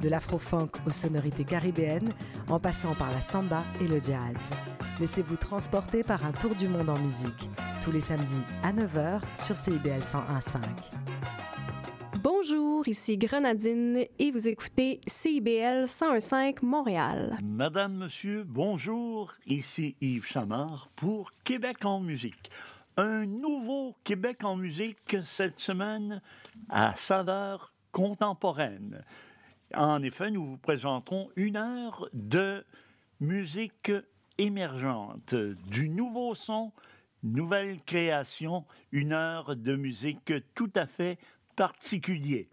[0.00, 2.12] de l'afro-funk aux sonorités caribéennes,
[2.48, 4.36] en passant par la samba et le jazz.
[5.00, 7.50] Laissez-vous transporter par un tour du monde en musique,
[7.82, 10.60] tous les samedis à 9h sur CIBL 101.5.
[12.22, 17.38] Bonjour, ici Grenadine et vous écoutez CIBL 101.5 Montréal.
[17.44, 22.50] Madame, Monsieur, bonjour, ici Yves Chamard pour Québec en musique.
[22.96, 26.20] Un nouveau Québec en musique cette semaine
[26.68, 29.04] à saveur contemporaine.
[29.74, 32.64] En effet, nous vous présenterons une heure de
[33.20, 33.92] musique
[34.38, 36.72] émergente, du nouveau son,
[37.22, 41.18] nouvelle création, une heure de musique tout à fait
[41.56, 42.48] particulier.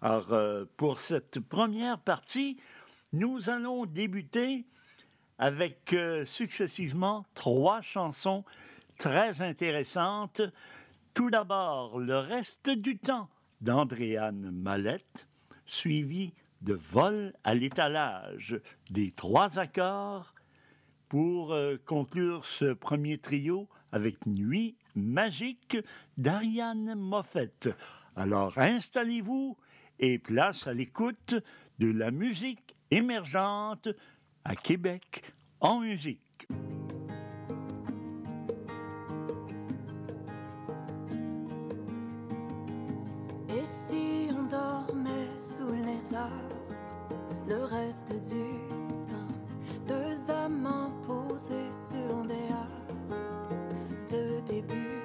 [0.00, 2.58] Alors, euh, pour cette première partie,
[3.12, 4.66] nous allons débuter
[5.38, 8.44] avec euh, successivement trois chansons
[8.98, 10.42] très intéressantes.
[11.14, 13.28] Tout d'abord, le reste du temps
[13.60, 15.28] d'Andréane Mallette,
[15.66, 20.34] suivi de Vol à l'étalage des trois accords
[21.08, 25.78] pour euh, conclure ce premier trio avec Nuit magique
[26.16, 27.70] d'Ariane Moffett.
[28.16, 29.56] Alors installez-vous
[29.98, 31.34] et place à l'écoute
[31.78, 33.88] de la musique émergente
[34.44, 35.22] à Québec
[35.60, 36.46] en musique.
[45.56, 46.74] Sous les arbres
[47.48, 48.44] le reste du
[49.06, 49.34] temps,
[49.86, 53.16] deux amants posés sur des arbres
[54.10, 55.02] de début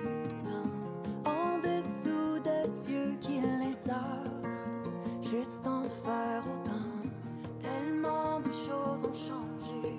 [1.25, 4.23] en dessous des cieux qui les a,
[5.21, 6.89] juste en faire autant,
[7.61, 9.95] tellement de choses ont changé.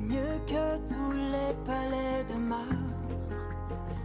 [0.00, 2.88] Mieux que tous les palais de marbre,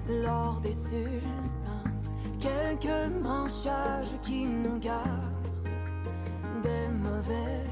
[0.09, 1.62] lors des sultans,
[2.43, 5.07] quelques branchages qui nous gardent
[6.61, 7.63] des mauvais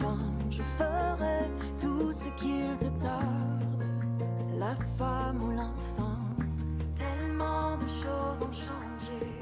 [0.00, 0.34] vents.
[0.50, 1.38] Je ferai
[1.80, 3.64] tout ce qu'il te tarde,
[4.58, 6.18] la femme ou l'enfant.
[6.96, 9.37] Tellement de choses ont changé.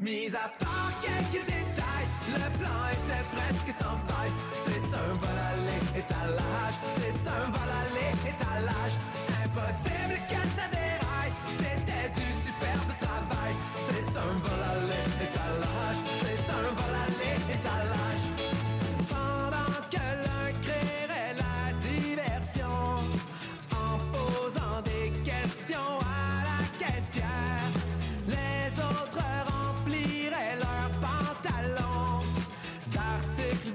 [0.00, 4.30] Mis à part quelques détails, le plan était presque sans faille.
[4.52, 8.94] C'est un vol aller étalage, c'est un vol aller étalage.
[9.42, 13.54] Impossible que ça déraille, c'était du superbe travail.
[13.88, 18.07] C'est un vol aller étalage, c'est un vol aller étalage.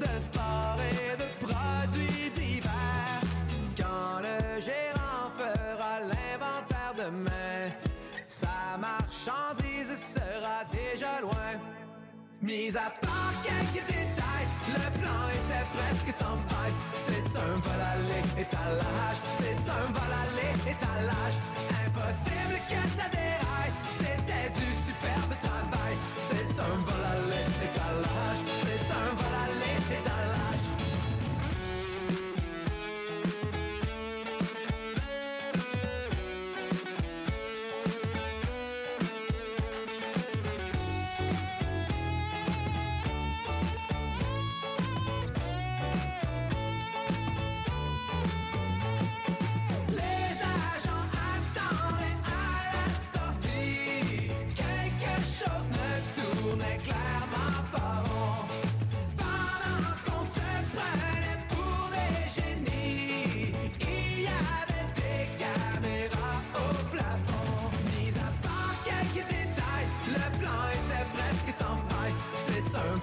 [0.03, 3.21] De sport et de produits divers.
[3.77, 7.71] Quand le gérant fera l'inventaire demain,
[8.27, 11.53] sa marchandise sera déjà loin.
[12.41, 16.77] Mis à part quelques détails, le plan était presque sans faille.
[17.05, 21.37] C'est un vol aller étalage, c'est un vol aller étalage.
[21.85, 23.22] Impossible que ça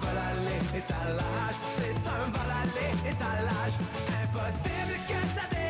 [0.03, 3.75] Aller étalage, c'est un aller étalage.
[4.23, 5.60] Impossible que ça déraille,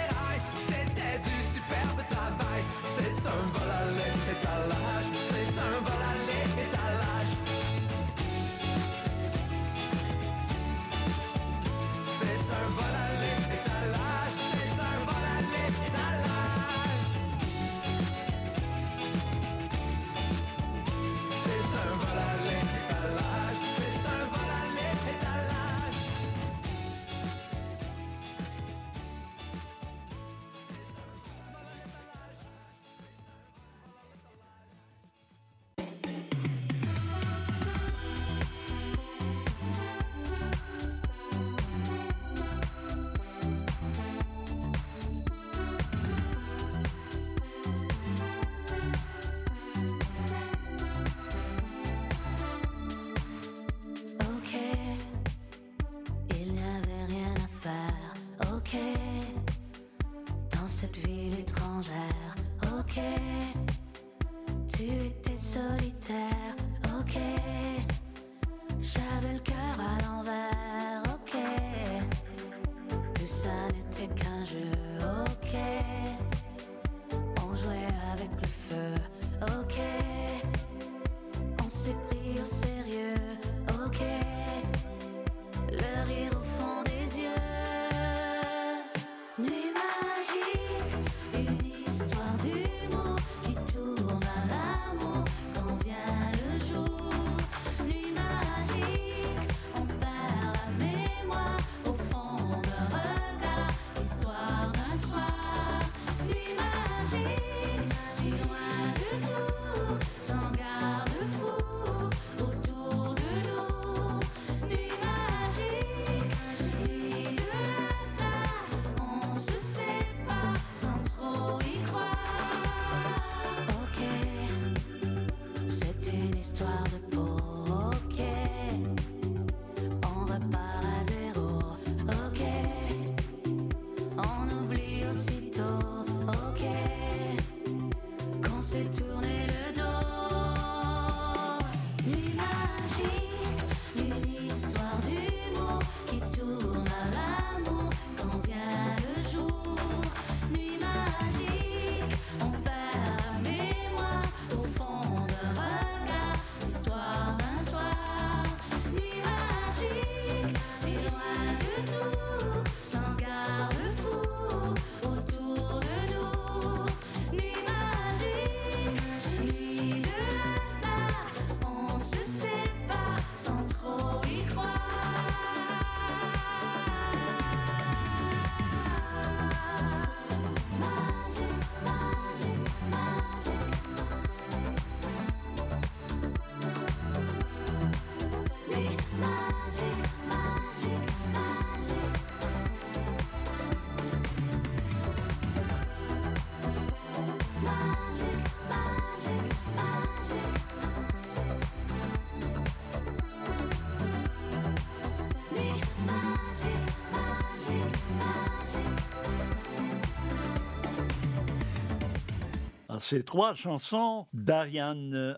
[213.12, 215.38] ces trois chansons d'Ariane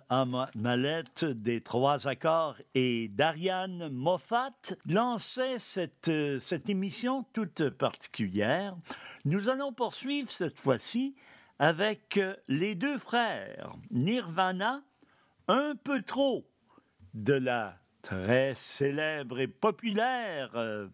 [0.53, 8.75] Mallette des Trois Accords et d'Ariane Moffat lançaient cette, euh, cette émission toute particulière.
[9.25, 11.15] Nous allons poursuivre cette fois-ci
[11.57, 14.83] avec euh, les deux frères Nirvana,
[15.47, 16.45] un peu trop
[17.15, 20.85] de la très célèbre et populaire, euh,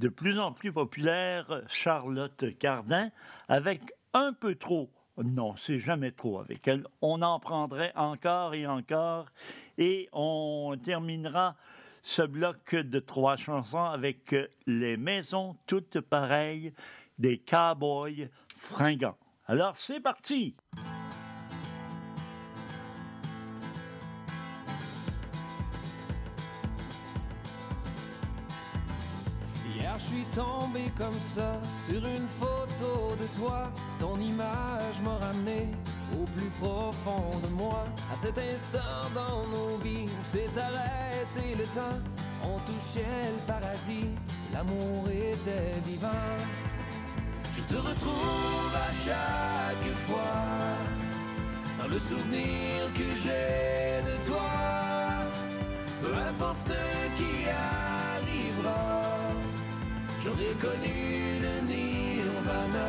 [0.00, 3.08] de plus en plus populaire Charlotte Cardin,
[3.48, 3.80] avec
[4.12, 4.90] un peu trop
[5.24, 6.86] non, c'est jamais trop avec elle.
[7.00, 9.26] On en prendrait encore et encore.
[9.78, 11.56] Et on terminera
[12.02, 14.34] ce bloc de trois chansons avec
[14.66, 16.72] les maisons toutes pareilles
[17.18, 19.18] des cowboys fringants.
[19.46, 20.54] Alors c'est parti!
[30.36, 31.50] Tombé comme ça
[31.86, 33.72] sur une photo de toi.
[33.98, 35.68] Ton image m'a ramené
[36.14, 37.84] au plus profond de moi.
[38.12, 41.98] À cet instant dans nos vies, s'est arrêté le temps.
[42.44, 44.10] On touchait le paradis,
[44.52, 46.36] l'amour était vivant.
[47.56, 50.36] Je te retrouve à chaque fois
[51.78, 54.50] dans le souvenir que j'ai de toi.
[56.02, 57.75] Peu importe ce qui arrivera
[60.26, 62.88] j'aurais connu le nirvana.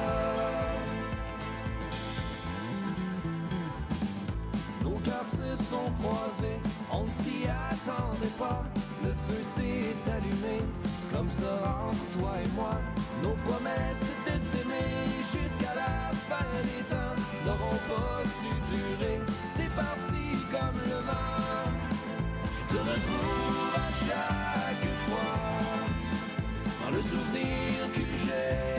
[4.84, 6.60] Nos cœurs se sont croisés,
[6.92, 8.64] on ne s'y attendait pas.
[9.04, 10.58] Le feu s'est allumé,
[11.14, 12.76] comme ça entre toi et moi.
[13.22, 17.16] Nos promesses de s'aimer jusqu'à la fin des temps
[17.46, 19.20] n'auront pas su durer.
[19.56, 21.72] T'es parti comme le vent,
[22.56, 24.47] je te retrouve à chaque
[26.98, 28.77] le souvenir que j'ai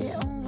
[0.00, 0.39] Je t'ai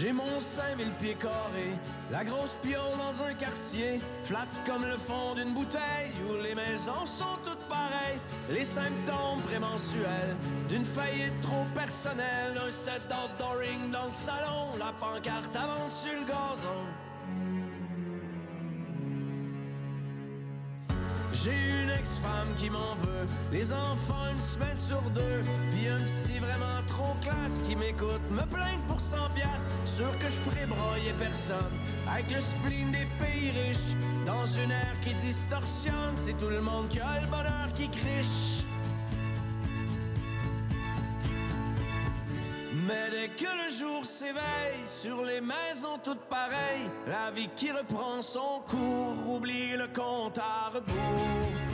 [0.00, 1.78] J'ai mon 5000 pieds carrés,
[2.10, 7.06] la grosse pion dans un quartier, flat comme le fond d'une bouteille, où les maisons
[7.06, 8.18] sont toutes pareilles.
[8.50, 10.34] Les symptômes prémensuels
[10.68, 16.26] d'une faillite trop personnelle, un set d'outdooring dans le salon, la pancarte avance sur le
[16.26, 16.82] gazon.
[22.56, 27.58] Qui m'en veut, les enfants une semaine sur deux, puis un psy vraiment trop classe
[27.68, 31.72] qui m'écoute, me plaindre pour 100 piastres, sûr que je ferai broyer personne,
[32.10, 36.88] avec le spleen des pays riches, dans une ère qui distorsionne, c'est tout le monde
[36.88, 38.64] qui a le bonheur qui criche.
[42.86, 48.22] Mais dès que le jour s'éveille sur les maisons toutes pareilles, la vie qui reprend
[48.22, 51.73] son cours, oublie le compte à rebours.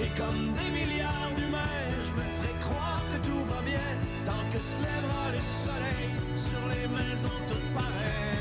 [0.00, 1.58] Et comme des milliards d'humains,
[2.06, 3.88] je me ferai croire que tout va bien
[4.24, 8.37] tant que se lèvera le soleil sur les maisons toutes pareilles.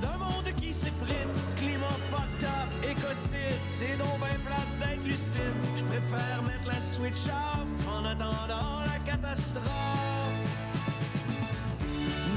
[0.00, 1.28] D'un monde qui s'effrite.
[1.56, 5.56] Climat fucked écocide, c'est donc ben plate d'être lucide.
[5.76, 9.66] Je préfère mettre la switch off en attendant la catastrophe.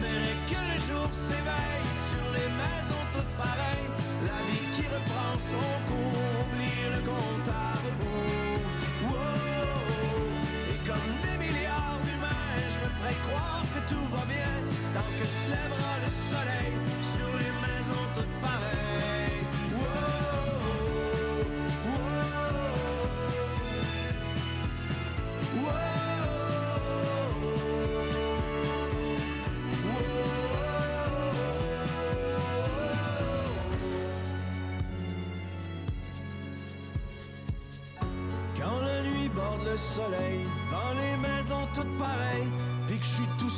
[0.02, 3.89] Mais que le jour s'éveille sur les maisons toutes pareilles,
[4.26, 8.48] la vie qui reprend son cours oublie le compte à rebours.
[13.10, 14.54] Je me ferai croire que tout va bien
[14.93, 19.18] tant que se lèvera le soleil sur les maisons toutes pareilles.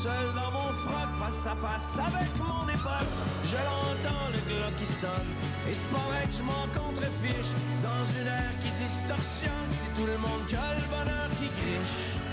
[0.02, 3.12] Seul dans mon froc, face à face avec mon époque,
[3.46, 5.32] je l'entends le glas qui sonne,
[5.70, 7.52] et c'est pas vrai que je m'en contrefiche,
[7.84, 12.31] dans une ère qui distorsionne, c'est tout le monde qui a le bonheur qui criche.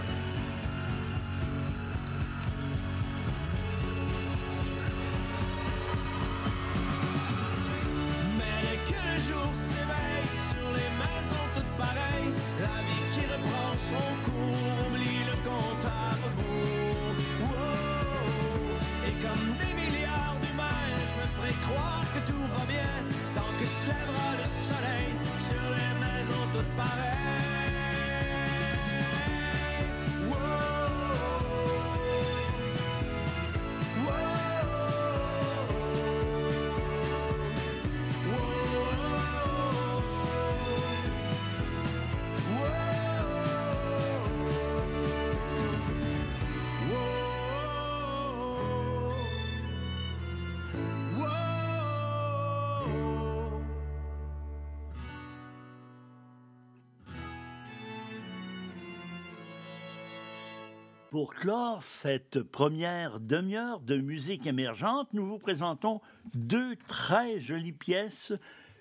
[61.10, 66.02] Pour clore cette première demi-heure de musique émergente, nous vous présentons
[66.34, 68.34] deux très jolies pièces.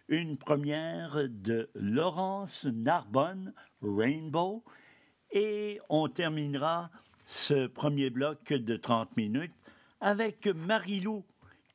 [0.09, 4.65] une première de Laurence Narbonne, Rainbow,
[5.31, 6.91] et on terminera
[7.25, 9.55] ce premier bloc de 30 minutes
[10.01, 11.23] avec Marilou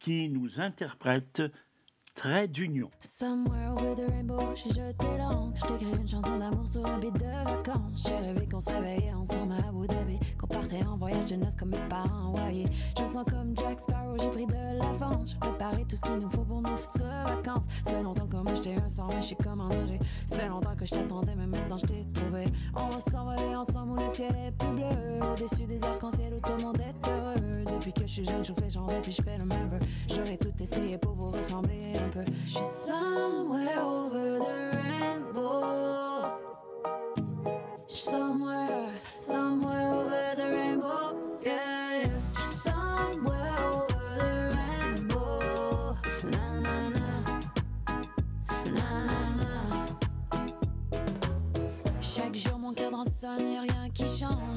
[0.00, 1.42] qui nous interprète
[2.14, 2.90] Trait d'union.
[3.00, 5.56] Somewhere over the rainbow, j'ai jeté l'encre.
[5.56, 8.06] J't'écris une chanson d'amour sur un beat de vacances.
[8.06, 10.18] J'ai rêvé qu'on se réveillait ensemble à Abu Dhabi.
[10.38, 12.66] Qu'on partait en voyage de noces comme mes parents envoyés.
[12.98, 15.30] Je sens comme Jack Sparrow, j'ai pris de l'avance.
[15.30, 17.64] J'ai préparé tout ce qu'il nous faut pour nos futures vacances.
[17.84, 19.98] Ça fait longtemps que moi j'étais un sort, mais je sais comment nager.
[20.26, 22.44] Ça fait longtemps que je t'attendais, mais maintenant je t'ai trouvé.
[22.76, 25.26] On va s'envoler ensemble où le ciel est plus bleu.
[25.32, 27.21] Au-dessus des arcs-en-ciel où tout le monde est heureux.
[27.84, 29.76] Depuis que je suis jeune, je fais genre puis je fais le même.
[30.08, 32.24] J'aurais tout essayé pour vous ressembler un peu.
[32.44, 36.30] Je suis somewhere over the rainbow.
[37.88, 38.86] Somewhere,
[39.18, 41.16] somewhere over the rainbow.
[41.44, 42.08] Yeah, yeah.
[52.00, 53.66] Chaque jour mon cadran sonne,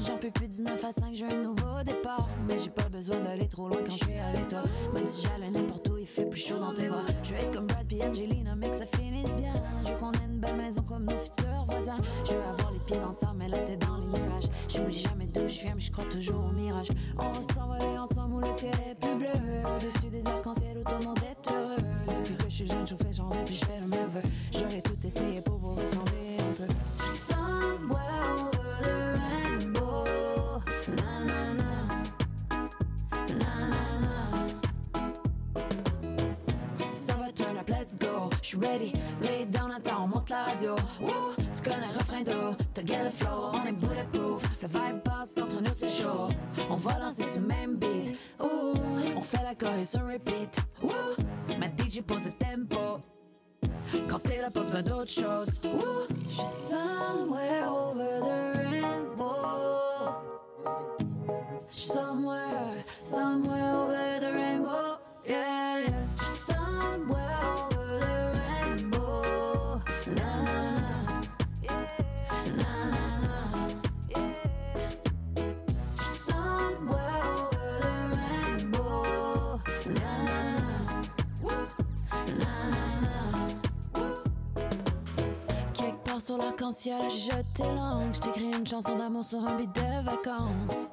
[0.00, 2.28] J'en peux plus du 9 à 5, j'ai un nouveau départ.
[2.46, 4.62] Mais j'ai pas besoin d'aller trop loin quand je suis avec toi.
[4.94, 7.02] Même si j'allais n'importe où, il fait plus chaud dans tes bras.
[7.22, 9.52] Je veux être comme Brad puis Angelina, mais que ça finisse bien.
[9.84, 11.96] Je veux qu'on ait une belle maison comme nos futurs voisins.
[12.24, 14.48] Je veux avoir les pieds dans ça, mais la tête dans les nuages.
[14.68, 16.88] J'oublie jamais d'où je viens, mais je crois toujours au mirage.
[17.18, 19.32] On va s'envoler ensemble où le ciel est plus bleu.
[19.76, 21.76] Au-dessus des arcs-en-ciel où tout le monde est heureux.
[22.06, 24.10] Depuis que je suis jeune, je fais chanter, puis je fais le même.
[24.52, 26.72] J'aurais tout essayé pour vous ressembler un peu.
[27.28, 28.15] Somewhere
[38.66, 40.76] ready, lay down, attends, on monte la radio.
[41.00, 44.42] Woo, tu connais le refrain d'eau, t'as get le flow, on est bulletproof.
[44.62, 46.28] Le vibe passe entre nous, c'est chaud.
[46.70, 48.18] On va danser ce même beat.
[48.42, 48.74] Ouh,
[49.16, 50.58] on fait la chorus sur repeat.
[50.82, 50.90] Woo,
[51.58, 53.00] ma DJ pose le tempo.
[54.08, 55.60] Quand t'es là, pas besoin d'autre chose.
[55.64, 59.34] Ouh, j'suis somewhere over the rainbow.
[61.70, 64.98] Somewhere, somewhere over the rainbow.
[65.26, 66.15] Yeah, yeah.
[86.26, 88.14] Sur l'arc-en-ciel, j'ai jeté l'encre.
[88.14, 90.90] J't'écris une chanson d'amour sur un beat de vacances.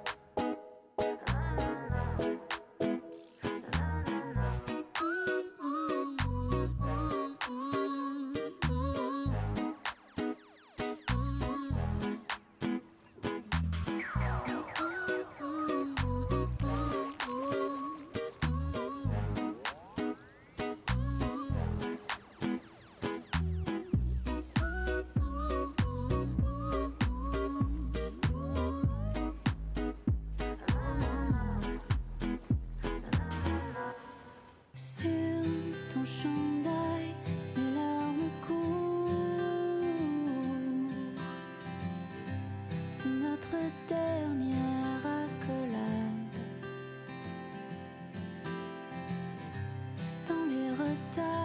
[51.15, 51.42] Les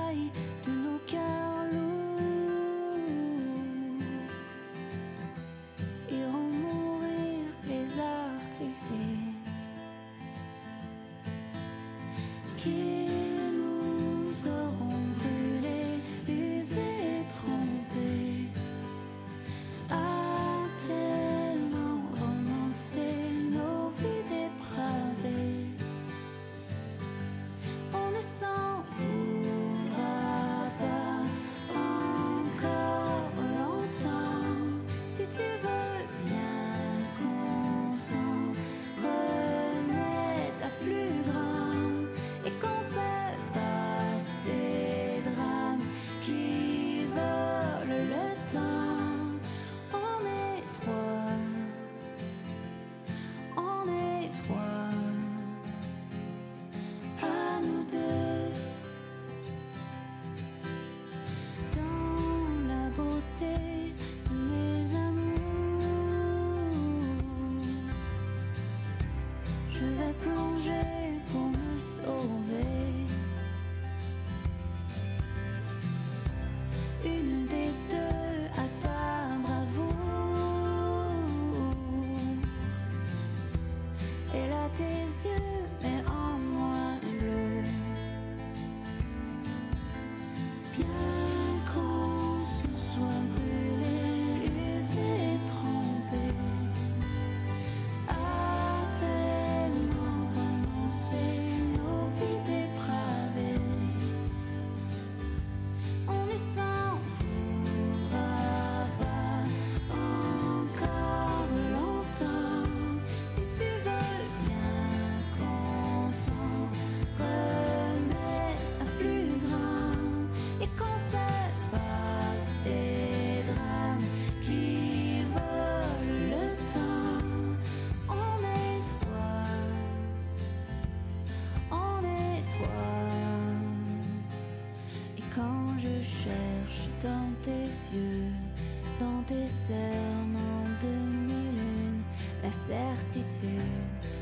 [142.49, 143.51] la certitude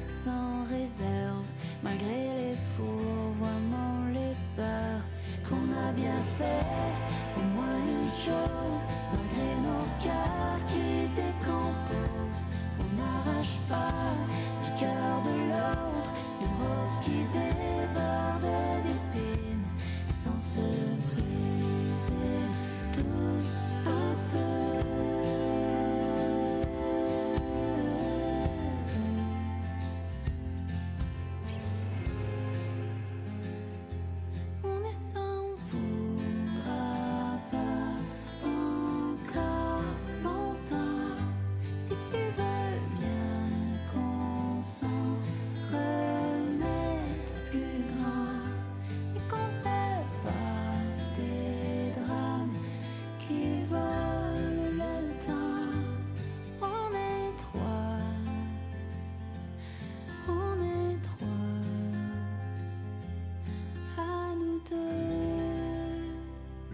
[0.08, 1.44] sans réserve,
[1.82, 5.04] malgré les fourvoiements, les peurs
[5.48, 7.05] qu'on a bien fait.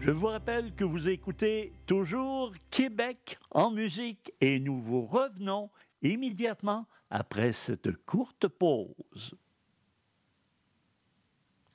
[0.03, 5.69] Je vous rappelle que vous écoutez toujours Québec en musique et nous vous revenons
[6.01, 9.33] immédiatement après cette courte pause.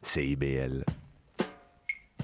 [0.03, 0.85] CIBL.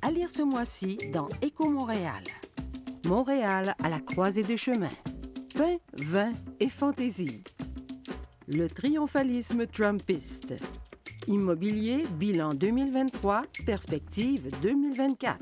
[0.00, 2.22] À lire ce mois-ci dans Éco Montréal.
[3.06, 4.88] Montréal à la croisée des chemins.
[5.56, 7.42] Pain, vin et fantaisie.
[8.46, 10.54] Le triomphalisme trumpiste.
[11.26, 15.40] Immobilier, bilan 2023, perspective 2024.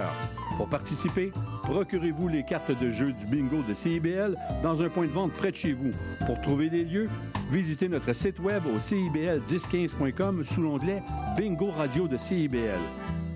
[0.56, 5.12] Pour participer, procurez-vous les cartes de jeu du bingo de CIBL dans un point de
[5.12, 5.90] vente près de chez vous.
[6.26, 7.08] Pour trouver des lieux,
[7.50, 11.02] visitez notre site web au cibl1015.com sous l'onglet
[11.36, 12.80] Bingo Radio de CIBL.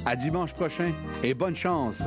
[0.05, 2.05] À dimanche prochain et bonne chance!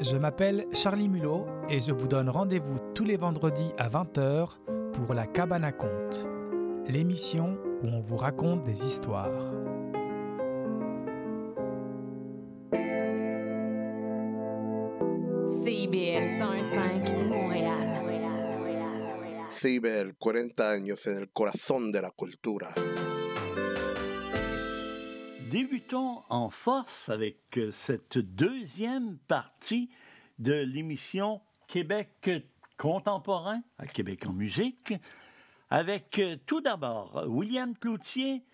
[0.00, 4.48] Je m'appelle Charlie Mulot et je vous donne rendez-vous tous les vendredis à 20h
[4.92, 6.26] pour La Cabane à Conte,
[6.86, 9.50] l'émission où on vous raconte des histoires.
[15.46, 17.84] CIBL 101.5 Montréal.
[19.50, 22.74] CIBL, 40 años en el corazón de la cultura.
[25.50, 29.90] Débutons en force avec euh, cette deuxième partie
[30.38, 32.30] de l'émission Québec
[32.78, 34.94] contemporain à Québec en musique,
[35.68, 38.44] avec euh, tout d'abord William Cloutier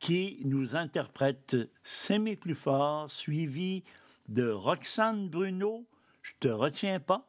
[0.00, 3.84] qui nous interprète S'aimer plus fort, suivi
[4.28, 5.86] de Roxane Bruno,
[6.30, 7.26] Je te retiens pas,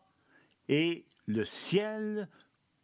[0.70, 2.30] et Le ciel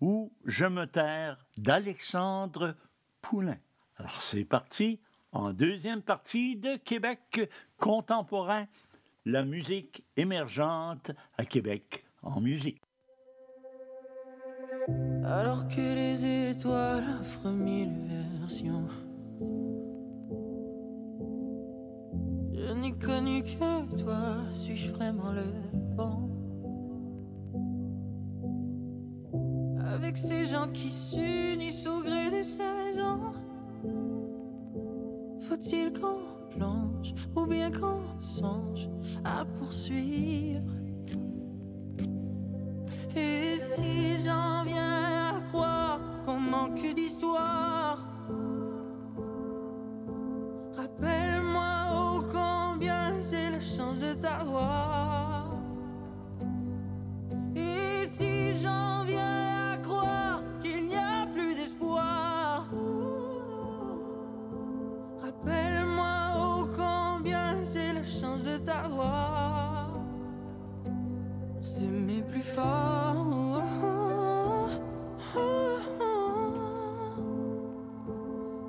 [0.01, 2.75] où je me terre d'Alexandre
[3.21, 3.58] Poulain.
[3.97, 4.99] Alors c'est parti
[5.32, 8.65] en deuxième partie de Québec contemporain,
[9.25, 12.82] la musique émergente à Québec en musique.
[15.23, 18.08] Alors que les étoiles offrent mille
[18.39, 18.88] versions,
[22.53, 24.43] je n'ai connu que toi.
[24.53, 25.66] Suis-je vraiment le
[29.94, 33.34] Avec ces gens qui s'unissent au gré des saisons,
[35.40, 36.20] faut-il qu'on
[36.52, 38.90] plonge ou bien qu'on songe
[39.24, 40.62] à poursuivre?
[43.16, 48.06] Et si j'en viens à croire qu'on manque d'histoire,
[50.76, 54.87] rappelle-moi ô combien j'ai la chance de t'avoir.
[68.67, 69.88] savoir
[71.62, 73.63] s'aimer plus fort.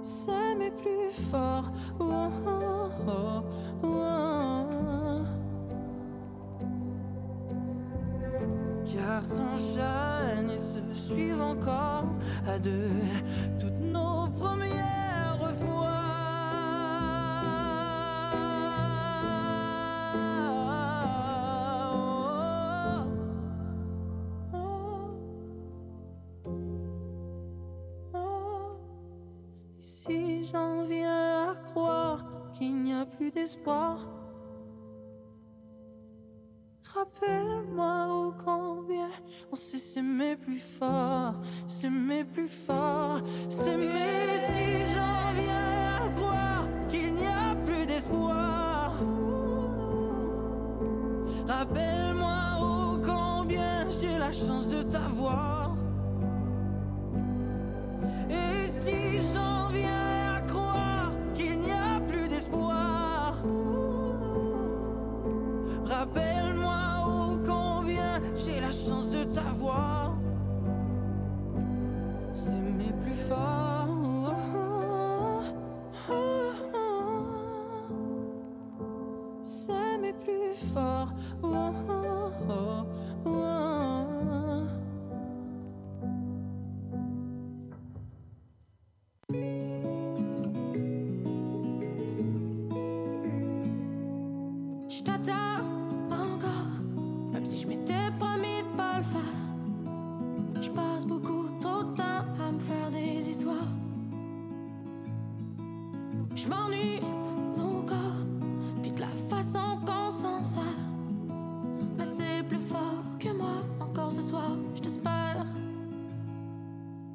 [0.01, 1.73] S'aimer plus fort.
[8.93, 12.05] Car sans gêne, ils se suivent encore
[12.47, 12.91] à deux.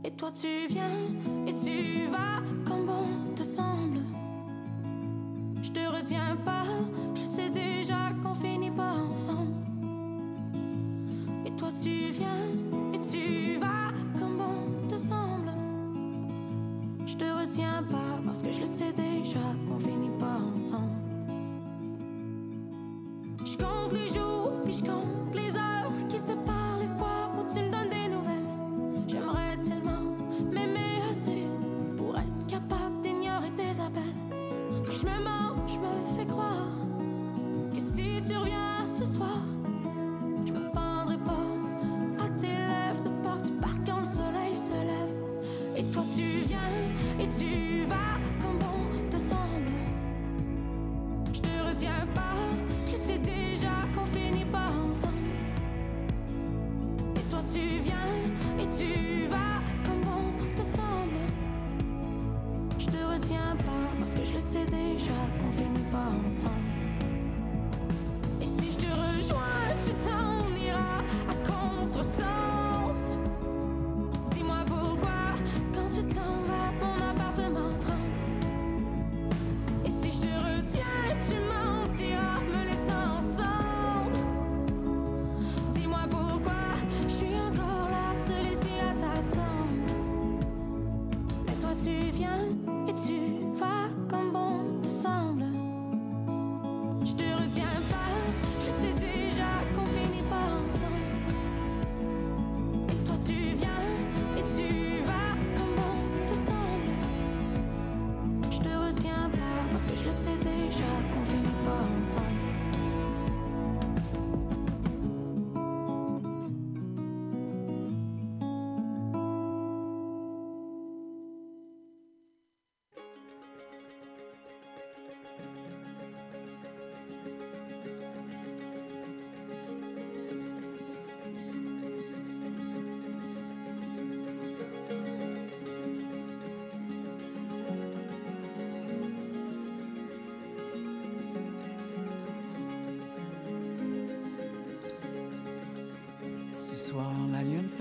[0.05, 0.91] Et toi tu viens
[1.47, 3.99] et tu vas comme bon te semble.
[5.63, 6.65] Je te retiens pas,
[7.15, 9.53] je sais déjà qu'on finit pas ensemble.
[11.45, 12.49] Et toi tu viens
[12.93, 15.53] et tu vas comme bon te semble.
[17.05, 20.91] Je te retiens pas parce que je le sais déjà qu'on finit pas ensemble.
[23.45, 25.62] Je compte les jours puis je compte les heures.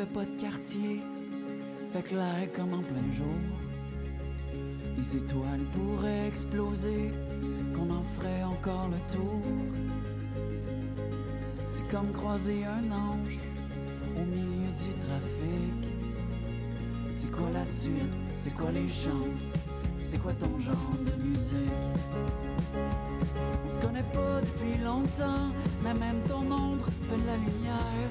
[0.07, 1.01] pas de quartier,
[1.93, 3.27] fait clair comme en plein jour.
[4.97, 7.11] Les étoiles pourraient exploser,
[7.75, 9.43] qu'on en ferait encore le tour.
[11.67, 13.39] C'est comme croiser un ange
[14.17, 15.89] au milieu du trafic.
[17.15, 18.13] C'est quoi la suite?
[18.39, 19.53] C'est quoi les chances?
[20.01, 21.73] C'est quoi ton genre de musique?
[23.65, 25.49] On se connaît pas depuis longtemps,
[25.83, 28.09] mais même ton ombre fait de la lumière.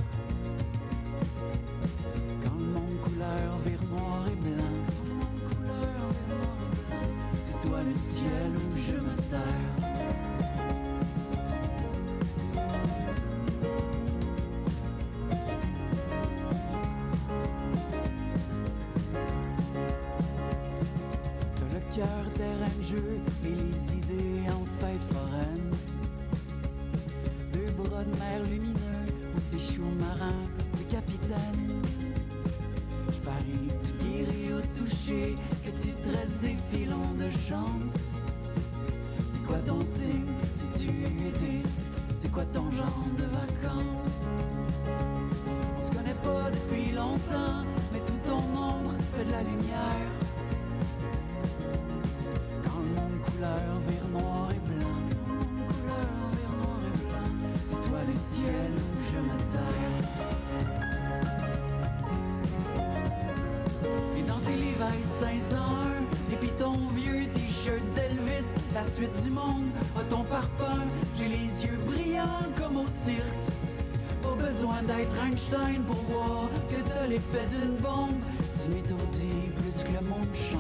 [74.98, 78.22] D'être Einstein pour voir que t'as l'effet d'une bombe.
[78.62, 80.60] Tu m'étourdis plus que le monde chante.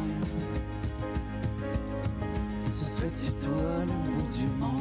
[2.71, 4.71] Ce serait-tu toi le bout du monde?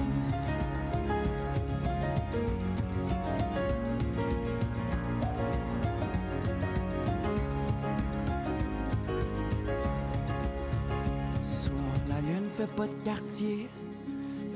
[11.42, 11.74] Ce soir,
[12.08, 13.68] la lune fait pas de quartier,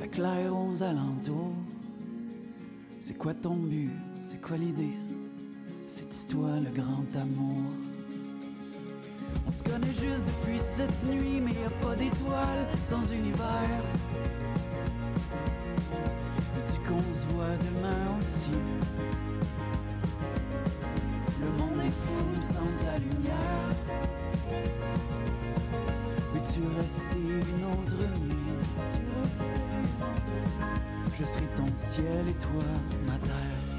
[0.01, 1.53] fait clair aux alentours.
[2.99, 3.91] C'est quoi ton but?
[4.47, 4.99] Quoi l'idée?
[5.87, 7.63] C'est toi le grand amour?
[9.47, 13.83] On se connaît juste depuis cette nuit, mais y a pas d'étoiles sans univers.
[16.55, 18.51] Veux-tu qu'on se voit demain aussi?
[21.41, 23.71] Le monde est fou sans ta lumière.
[26.35, 28.35] Veux-tu rester une autre nuit?
[31.19, 32.65] Je serai ton ciel et toi
[33.07, 33.74] ma terre.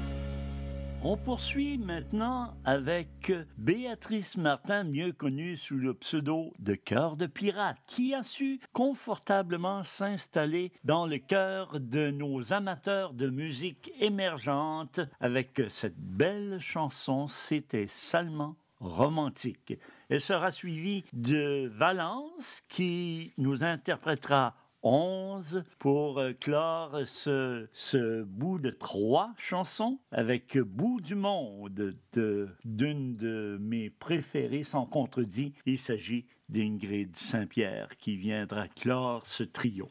[1.02, 7.76] On poursuit maintenant avec Béatrice Martin, mieux connue sous le pseudo de Cœur de Pirate,
[7.86, 15.62] qui a su confortablement s'installer dans le cœur de nos amateurs de musique émergente avec
[15.68, 19.78] cette belle chanson C'était salement romantique.
[20.08, 28.70] Elle sera suivie de Valence qui nous interprétera 11 pour euh, clore ce, bout de
[28.70, 35.54] trois chansons avec Bout du monde de- d'une de mes préférées sans contredit.
[35.66, 39.88] Il s'agit d'Ingrid Saint-Pierre qui viendra clore ce trio.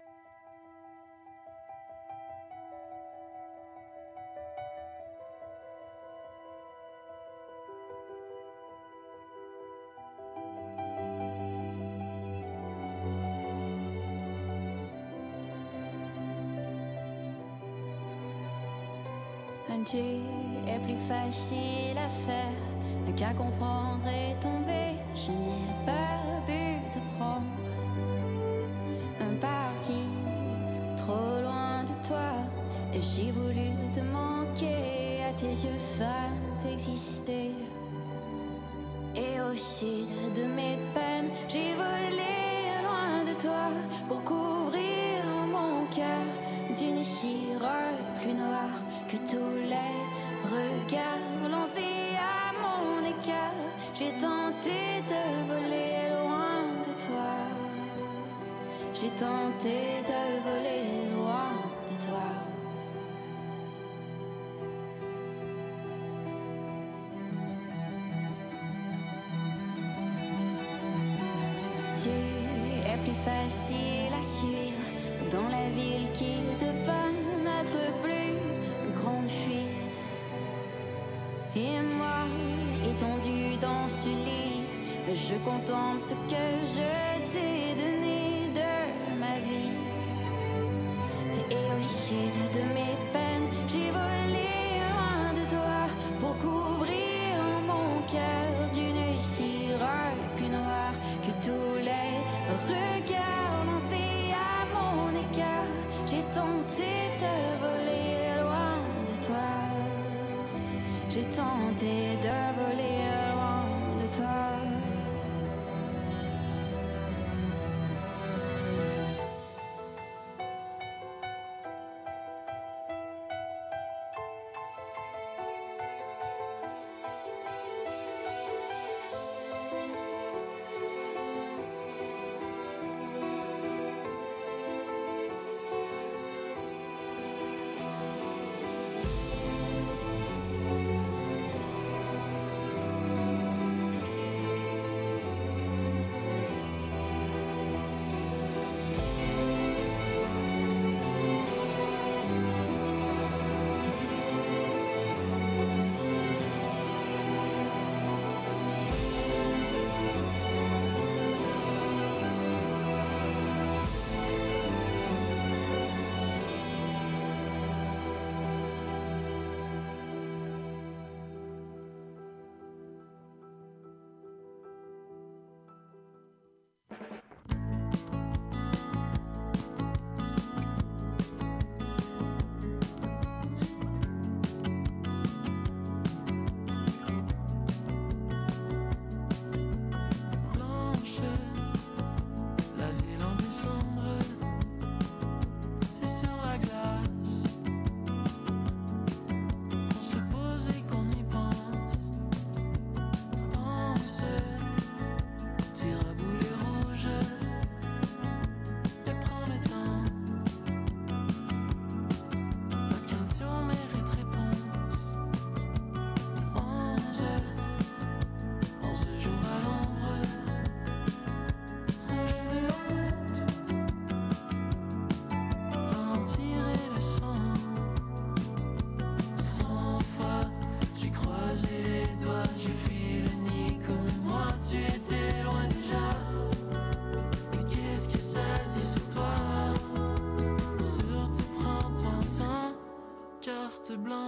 [111.16, 112.45] J'ai tenté de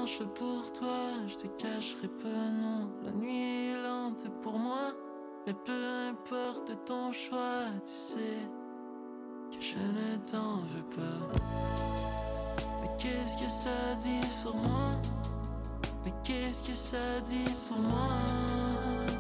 [0.07, 2.89] marche pour toi, je te cacherai peu, non.
[3.03, 4.93] La nuit est lente pour moi,
[5.45, 8.39] mais peu importe ton choix, tu sais
[9.51, 11.41] que je ne t'en veux pas.
[12.81, 14.91] Mais qu'est-ce que ça dit sur moi?
[16.05, 19.16] Mais qu'est-ce que ça dit sur moi?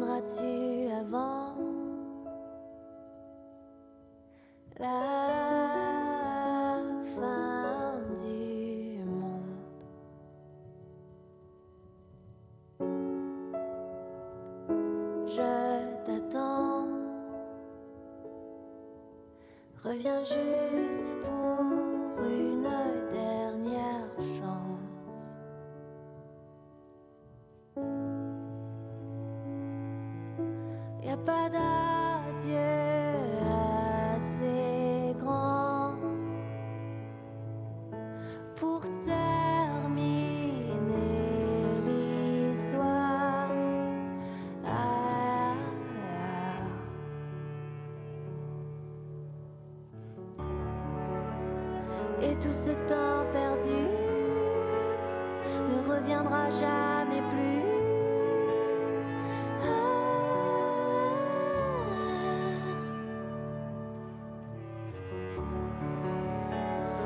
[0.00, 1.54] reviendras-tu avant
[4.78, 4.96] la
[7.14, 9.60] fin du monde?
[15.26, 15.50] Je
[16.04, 16.88] t'attends,
[19.84, 21.39] reviens juste pour...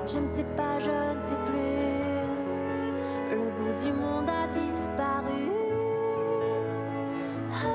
[0.06, 2.14] Je ne sais pas, je ne sais plus.
[3.30, 5.50] Le bout du monde a disparu.
[7.50, 7.66] Ah,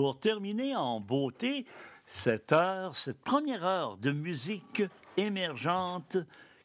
[0.00, 1.66] pour terminer en beauté
[2.06, 4.82] cette heure, cette première heure de musique
[5.18, 6.16] émergente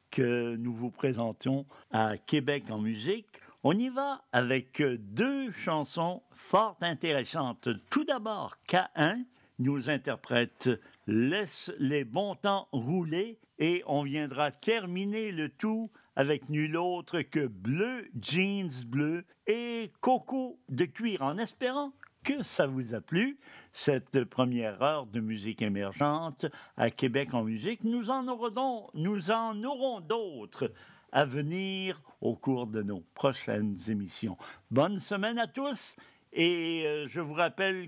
[0.09, 3.27] que nous vous présentons à Québec en musique.
[3.61, 7.67] On y va avec deux chansons fort intéressantes.
[7.89, 9.25] Tout d'abord, K1
[9.59, 10.69] nous interprète
[11.05, 17.47] Laisse les bons temps rouler et on viendra terminer le tout avec nul autre que
[17.47, 21.91] Bleu Jeans Bleu et Coco de cuir en espérant
[22.26, 23.38] que ça vous a plu,
[23.71, 27.84] cette première heure de musique émergente à Québec en musique.
[27.84, 30.73] Nous en aurons, d'autres
[31.11, 34.38] à venir au cours de nos prochaines émissions.
[34.71, 35.95] Bonne semaine à tous
[36.34, 37.88] et euh, je vous rappelle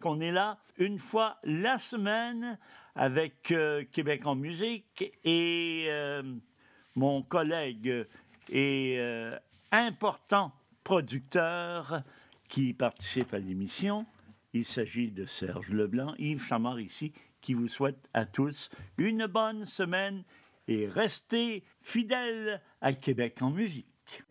[0.00, 2.58] qu'on est là une fois la semaine
[2.96, 6.22] avec euh, Québec en musique et euh,
[6.94, 8.06] mon collègue
[8.48, 8.98] et
[9.70, 10.52] important
[10.84, 12.02] producteur
[12.54, 14.06] qui participe à l'émission.
[14.52, 19.66] Il s'agit de Serge Leblanc, Yves Chamard ici, qui vous souhaite à tous une bonne
[19.66, 20.22] semaine
[20.68, 24.22] et restez fidèles à Québec en musique.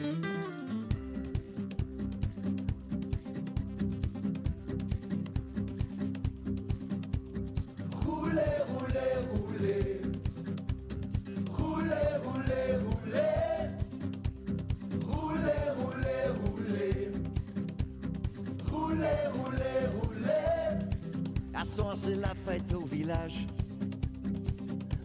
[21.65, 23.47] C'est la fête au village.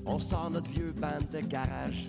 [0.04, 2.08] On sort notre vieux band de garage.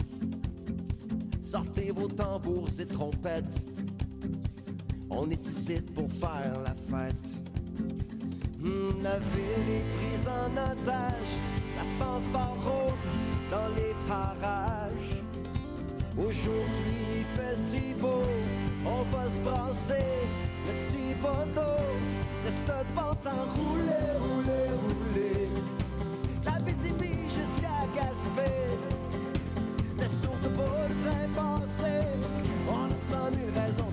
[1.44, 3.62] Sortez vos tambours et trompettes.
[5.12, 7.44] On est ici pour faire la fête.
[8.58, 11.32] Hmm, la ville est prise en otage.
[11.78, 12.94] La fanfare rôde
[13.52, 15.22] dans les parages.
[16.18, 18.24] Aujourd'hui, il fait si beau.
[18.84, 20.06] On va se brasser
[20.66, 21.89] le petit bateau.
[22.50, 25.50] Reste pas en rouler, rouler, rouler.
[26.44, 28.50] La BTB jusqu'à Gaspé.
[30.00, 32.08] Laisse surtout pas le train passer.
[32.68, 33.92] On a cent mille raisons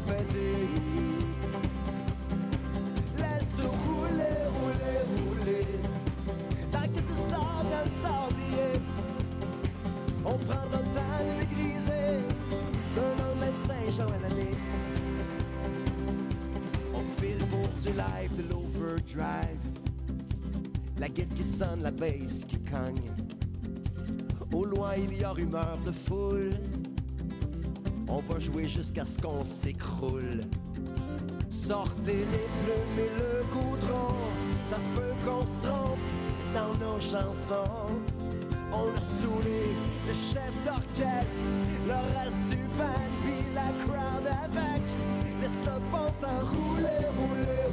[20.98, 23.10] La guette qui sonne, la bass qui cogne.
[24.52, 26.52] Au loin, il y a rumeur de foule.
[28.08, 30.42] On va jouer jusqu'à ce qu'on s'écroule.
[31.50, 34.16] Sortez les plumes et le goudron.
[34.70, 35.98] Ça se peut qu'on se trompe
[36.52, 37.86] dans nos chansons.
[38.72, 39.74] On a saoulé
[40.06, 41.42] le chef d'orchestre,
[41.86, 44.82] le reste du band, puis la crowd avec.
[45.40, 47.65] Laisse le bon temps rouler, rouler, rouler.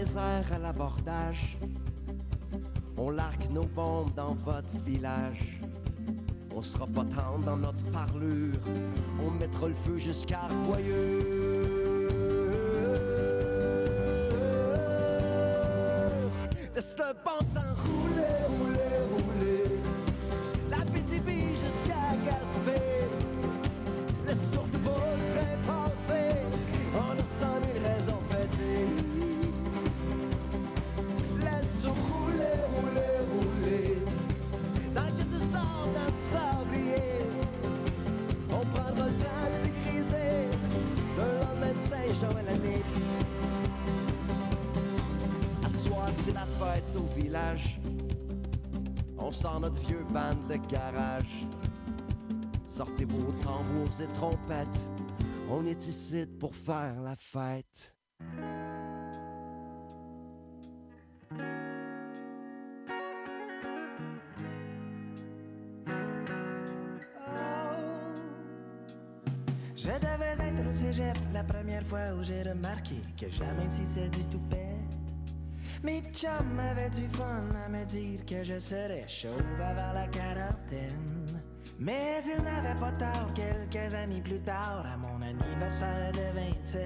[0.00, 1.58] À l'abordage.
[2.96, 5.60] On largue nos bombes dans votre village.
[6.54, 7.04] On sera pas
[7.44, 8.58] dans notre parlure.
[9.22, 12.08] On mettra le feu jusqu'à Voyeux.
[16.74, 17.19] Laisse le
[49.18, 51.46] On sort notre vieux band de garage.
[52.68, 54.90] Sortez vos tambours et trompettes.
[55.48, 57.94] On est ici pour faire la fête.
[69.76, 74.08] Je devais être au cégep la première fois où j'ai remarqué que jamais si c'est
[74.10, 74.40] du tout
[75.82, 76.60] mes chums
[76.94, 81.26] du fun à me dire que je serais chauve avant la quarantaine.
[81.78, 86.82] Mais ils n'avaient pas tard quelques années plus tard, à mon anniversaire de 27.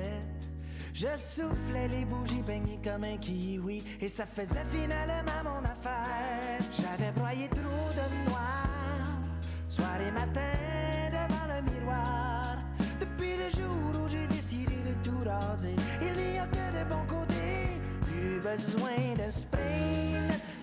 [0.95, 6.61] Je soufflais les bougies peignées comme un kiwi et ça faisait finalement mon affaire.
[6.71, 8.69] J'avais broyé trop de noir,
[9.69, 10.41] soir et matin
[11.11, 12.59] devant le miroir.
[13.01, 17.05] Depuis le jour où j'ai décidé de tout raser, il n'y a que de bons
[17.09, 17.24] côtés.
[18.45, 20.13] Besoin de spray,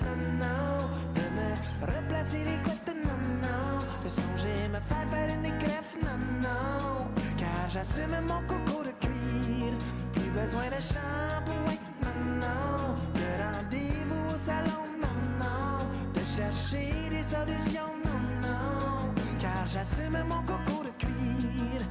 [0.06, 5.58] non, non, de me replacer les couettes, non, non, de songer me faire faire une
[5.58, 7.08] greffe, non, non,
[7.40, 9.74] car j'assume mon coco de cuir.
[10.14, 17.24] Plus besoin de shampoing, non, non, de rendez-vous au salon, non, non, de chercher des
[17.24, 21.82] solutions, non, non, car j'assume mon coco de cuir.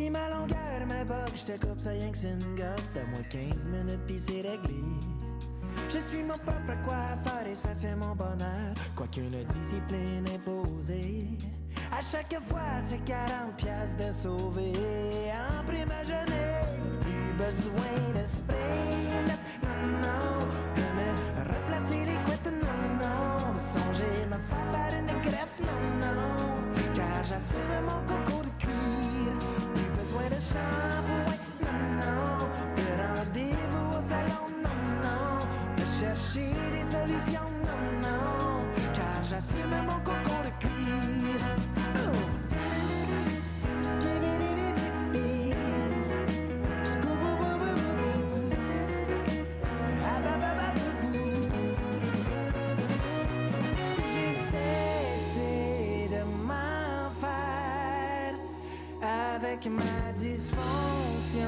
[0.00, 3.66] Si ma longueur bug, je te coupe ça rien que c'est une gosse moins 15
[3.66, 4.82] minutes pis c'est réglé.
[5.90, 11.26] Je suis mon propre coiffeur et ça fait mon bonheur, quoiqu'une discipline imposée.
[11.92, 14.72] À chaque fois, c'est 40 piastres de sauver.
[15.34, 16.48] En prime à jeûner,
[17.02, 18.56] plus besoin de spray.
[19.28, 21.08] Non, non, de me
[21.52, 22.50] replacer les couettes.
[22.50, 25.60] Non, non, de songer me faire une greffe.
[25.60, 28.19] Non, non, car j'assume mon coco
[30.52, 31.38] shampoing.
[31.64, 32.48] Non, non,
[34.00, 34.46] salon.
[34.64, 35.38] Non, non,
[36.74, 37.50] des solutions.
[37.68, 40.39] Non, non, car j'assume mon coco
[59.68, 61.46] ma dysfonction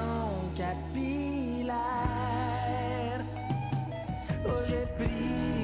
[0.55, 1.73] capillaire.
[4.45, 5.62] Oh, j'ai pris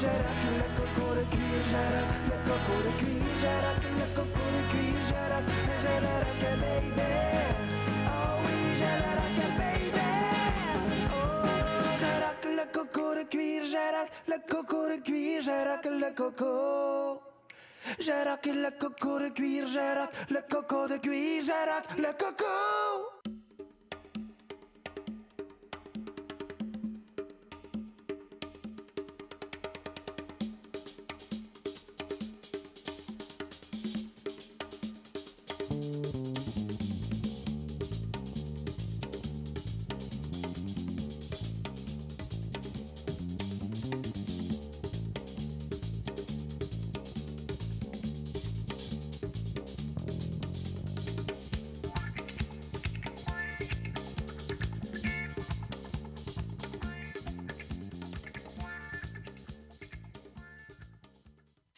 [0.00, 0.08] Rock
[0.56, 1.60] le coco de cuir,
[1.92, 3.20] rock le coco de cuir,
[3.60, 4.96] rock le coco de cuir,
[6.00, 7.10] le rock baby.
[8.08, 8.58] Oh oui,
[9.12, 10.06] rock baby.
[11.12, 11.44] Oh,
[12.22, 17.20] rock le coco de cuir, rock le coco de cuir, rock le coco.
[17.98, 23.39] Rock le coco de cuir, rock le coco de cuir, rock le coco.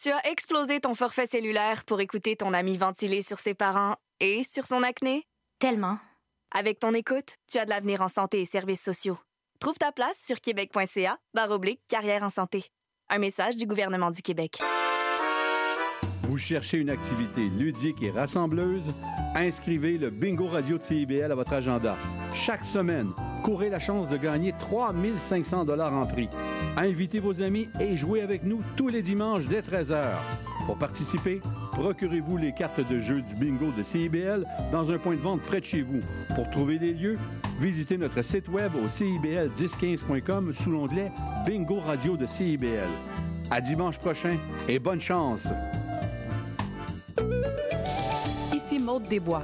[0.03, 4.43] Tu as explosé ton forfait cellulaire pour écouter ton ami ventiler sur ses parents et
[4.43, 5.23] sur son acné?
[5.59, 5.97] Tellement.
[6.53, 9.17] Avec ton écoute, tu as de l'avenir en santé et services sociaux.
[9.61, 12.65] Trouve ta place sur québec.ca barre oblique carrière en santé.
[13.09, 14.57] Un message du gouvernement du Québec.
[16.23, 18.91] Vous cherchez une activité ludique et rassembleuse?
[19.35, 21.97] Inscrivez le Bingo Radio de CIBL à votre agenda.
[22.35, 26.27] Chaque semaine, courez la chance de gagner 3500 dollars en prix.
[26.75, 30.15] Invitez vos amis et jouez avec nous tous les dimanches dès 13h.
[30.65, 31.39] Pour participer,
[31.71, 35.59] procurez-vous les cartes de jeu du bingo de CIBL dans un point de vente près
[35.59, 35.99] de chez vous.
[36.35, 37.19] Pour trouver les lieux,
[37.59, 41.11] visitez notre site web au cibl1015.com sous l'onglet
[41.45, 42.89] Bingo Radio de CIBL.
[43.51, 45.49] À dimanche prochain et bonne chance!
[48.53, 49.43] Ici Maude Desbois.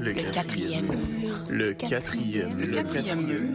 [0.00, 1.34] Le quatrième mur.
[1.50, 2.58] Le quatrième.
[2.58, 3.50] Le quatrième mur.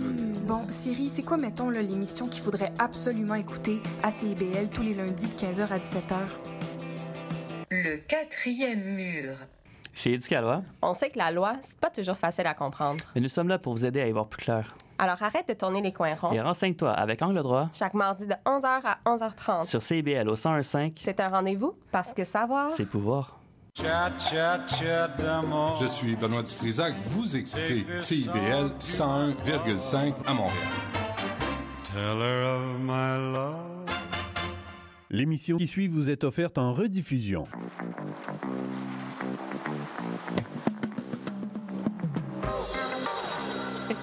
[0.48, 4.93] Bon, Siri, c'est quoi, mettons, là, l'émission qu'il faudrait absolument écouter à CIBL tous les
[4.93, 6.18] lundis de 15h à 17h?
[7.72, 9.34] Le quatrième mur.
[9.93, 13.04] Chez Éducalois, On sait que la loi, c'est pas toujours facile à comprendre.
[13.16, 14.76] et nous sommes là pour vous aider à y voir plus clair.
[15.00, 16.32] Alors arrête de tourner les coins ronds.
[16.32, 19.66] Et renseigne-toi avec Angle droit Chaque mardi de 11h à 11h30.
[19.66, 22.72] sur CBL au 1015, C'est un rendez-vous parce que savoir.
[22.72, 23.39] c'est pouvoir.
[23.78, 23.84] Je
[25.88, 26.95] suis Benoît Dutrisac.
[27.07, 30.53] Vous écoutez CIBL 101,5 à Montréal.
[35.09, 37.47] L'émission qui suit vous est offerte en rediffusion.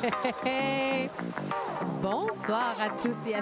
[2.02, 3.40] Bonsoir à tous et à